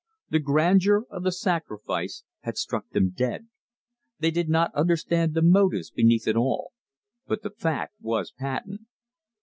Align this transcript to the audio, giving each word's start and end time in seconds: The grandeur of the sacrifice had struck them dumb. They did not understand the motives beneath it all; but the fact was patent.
The 0.31 0.39
grandeur 0.39 1.05
of 1.11 1.21
the 1.21 1.31
sacrifice 1.31 2.23
had 2.39 2.57
struck 2.57 2.89
them 2.89 3.11
dumb. 3.11 3.51
They 4.17 4.31
did 4.31 4.49
not 4.49 4.73
understand 4.73 5.35
the 5.35 5.43
motives 5.43 5.91
beneath 5.91 6.27
it 6.27 6.35
all; 6.35 6.71
but 7.27 7.43
the 7.43 7.51
fact 7.51 7.93
was 8.01 8.31
patent. 8.31 8.87